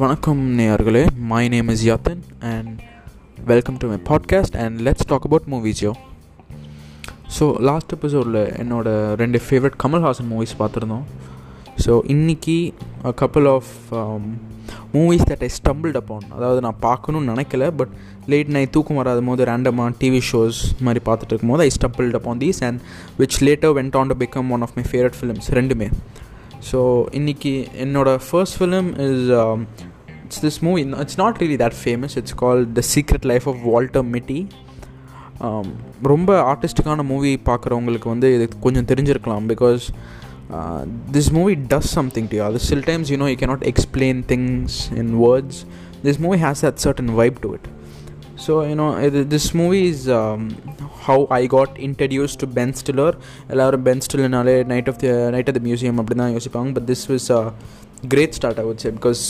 [0.00, 1.00] வணக்கம் நேயர்களே.
[1.30, 2.20] My name is Yathan
[2.50, 2.76] and
[3.50, 5.92] welcome to my podcast and let's talk about movies yo
[7.36, 8.86] so last எபிசோடில் என்னோட
[9.22, 11.04] ரெண்டு favourite Kamal Haasan movies பார்த்துருந்தோம்.
[11.84, 12.56] So இன்றைக்கி
[13.22, 13.72] couple of
[14.94, 17.92] movies that I stumbled upon அதாவது நான் பார்க்கணும்னு நினைக்கல பட்
[18.34, 22.62] லேட் நைட் தூக்கம் வராத போது ரேண்டமாக டிவி ஷோஸ் மாதிரி பார்த்துட்டு இருக்கும்போது I stumbled upon these
[22.70, 22.80] and
[23.20, 25.90] which later went on to become one of my favourite films ரெண்டுமே.
[26.70, 26.78] ஸோ
[27.18, 27.52] இன்றைக்கி
[27.84, 29.28] என்னோடய first film is
[30.29, 34.07] it's this movie it's not really that famous it's call the secret life of Walter
[34.15, 34.39] மிட்டி
[36.07, 39.85] ரொம்ப ஆர்டிஸ்டிக்கான movie பார்க்குறவங்களுக்கு வந்து இது கொஞ்சம் தெரிஞ்சிருக்கலாம் because
[41.11, 45.13] this movie does something to அது சில் times you know you cannot explain things in
[45.23, 45.59] words
[46.03, 47.67] this movie has that certain vibe to it
[48.45, 50.05] so you know இது this movie is
[51.05, 53.15] how I got introduce to Ben Stiller
[53.49, 57.05] எல்லோரும் Ben ஸ்டில்னாலே night of the night of the museum அப்படி தான் யோசிப்பாங்க but this
[57.11, 57.27] was
[58.07, 59.21] great start I would say because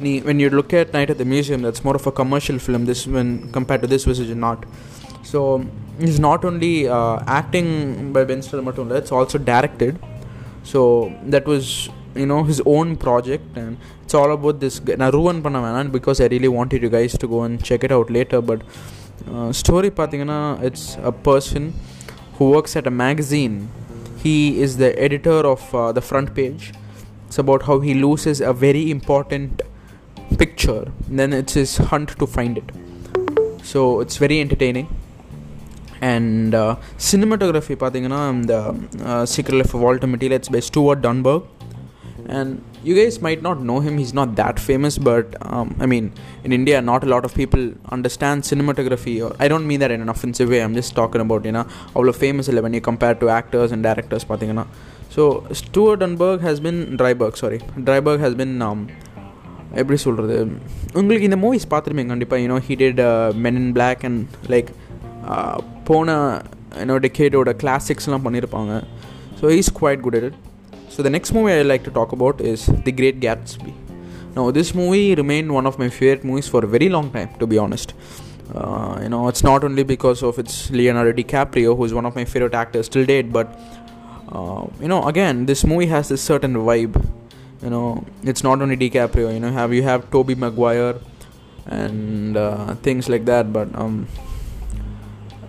[0.00, 2.84] when you look at Night at the Museum, that's more of a commercial film.
[2.84, 4.64] This when compared to this was and not.
[5.22, 5.66] So
[5.98, 9.98] he's not only uh, acting by Ben Stiller, it's also directed.
[10.62, 14.82] So that was you know his own project, and it's all about this.
[14.84, 18.10] Now ruin panna because I really wanted you guys to go and check it out
[18.10, 18.40] later.
[18.40, 18.62] But
[19.30, 21.74] uh, story pathingana, it's a person
[22.34, 23.70] who works at a magazine.
[24.18, 26.72] He is the editor of uh, the front page.
[27.26, 29.62] It's about how he loses a very important
[30.42, 30.82] picture
[31.20, 32.70] then it's his hunt to find it.
[33.62, 34.88] So it's very entertaining.
[36.00, 36.76] And uh,
[37.10, 38.22] cinematography பார்த்தீங்கன்னா
[39.10, 41.42] uh, secret of life of old materials by Stuart Dunberg.
[42.28, 46.12] and you guys might not know him he's not that famous but um, i mean
[46.44, 50.00] in india not a lot of people understand cinematography or i don't mean that in
[50.00, 53.14] an offensive way i'm just talking about you know all the famous when you compare
[53.14, 54.26] to actors and directors
[55.16, 57.58] so stuart dunberg has been dryburgh sorry.
[57.58, 58.88] Dryburgh has been um,
[59.79, 60.37] எப்படி சொல்கிறது
[60.99, 63.01] உங்களுக்கு இந்த movies பார்த்துருப்பீங்க கண்டிப்பாக you know he dead
[63.45, 64.21] men in black and
[64.53, 64.71] like
[65.89, 66.15] போன
[66.83, 68.73] என்னோட டெக்கேடோட கிளாசிக்ஸ்லாம் பண்ணியிருப்பாங்க
[69.41, 70.39] so is quite good it
[70.93, 73.73] So the next movie I like to talk about is The Great Gatsby.
[74.35, 77.47] Now this movie remained one of my favorite movies for a very long time, to
[77.47, 77.93] be honest.
[78.53, 82.25] Uh, you know, it's not only because of its Leonardo DiCaprio, who's one of my
[82.25, 83.57] favorite actors till date, but
[84.29, 86.97] uh, you know, again, this movie has this certain vibe.
[87.62, 87.86] you know
[88.22, 90.96] it's not only DiCaprio you know have you have Tobey Maguire
[91.78, 93.96] and uh, things like that but um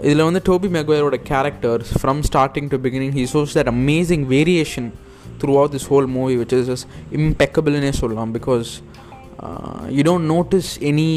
[0.00, 4.88] இதில் வந்து dhobi மெக்வயரோட character from starting to beginning he shows that amazing variation
[5.60, 6.84] throughout this whole movie which is is
[7.18, 8.70] இம்பெக்கபிள்னே சொல்லலாம் because
[9.96, 11.08] you don't notice any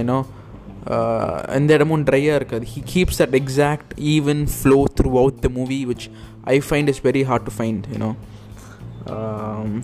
[0.00, 0.18] you know
[1.58, 4.78] எந்த இடமும் ட்ரையாக இருக்காது he keeps that exact even flow
[5.22, 6.06] throughout the movie which
[6.54, 8.10] I find is very hard to find you know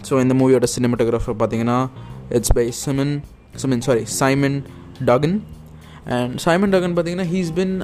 [0.09, 1.79] so இந்த மூவியோட cinematographer பார்த்தீங்கன்னா
[2.31, 3.15] it's by Simon
[3.63, 4.59] Simon sorry Simon
[5.05, 5.37] Duggan
[6.17, 7.75] and Simon Duggan பார்த்தீங்கன்னா he's been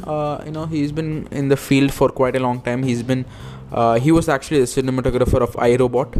[0.48, 3.24] you know he's been in the field for quite a long time he's been
[4.04, 6.16] he was actually cinematographer of I robot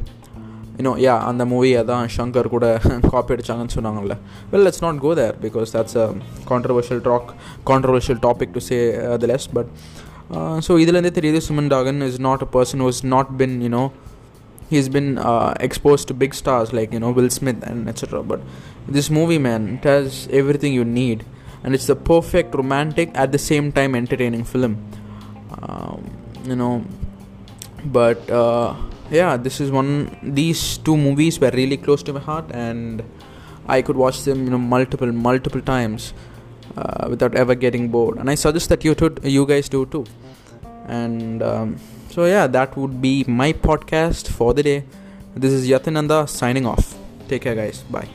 [0.79, 2.67] you know yeah அந்த மூவி அதான் ஷங்கர் கூட
[3.13, 4.15] copy அடித்தாங்கன்னு சொன்னாங்கல்ல.
[4.53, 6.07] Well it's not go there because that's a
[6.51, 7.29] controversial talk
[7.71, 8.79] controversial topic to say
[9.23, 9.71] the less but
[10.67, 13.85] so இதுலேருந்தே தெரியுது Simon Duggan is not a person was not been you know
[14.75, 18.23] he's been uh, exposed to big stars like you know Will Smith and etc.
[18.23, 18.41] But
[18.87, 21.25] this movie, man, it has everything you need,
[21.63, 24.77] and it's the perfect romantic at the same time entertaining film.
[25.63, 26.11] Um,
[26.45, 26.85] you know,
[27.99, 28.75] but uh,
[29.11, 29.91] yeah, this is one.
[30.23, 33.03] These two movies were really close to my heart, and
[33.67, 36.13] I could watch them, you know, multiple, multiple times
[36.77, 38.19] uh, without ever getting bored.
[38.19, 40.05] And I suggest that you, too, you guys do too.
[40.87, 41.79] And um,
[42.11, 44.85] so, yeah, that would be my podcast for the day.
[45.35, 46.95] This is Yatinanda signing off.
[47.29, 47.83] Take care, guys.
[47.91, 48.09] Bye.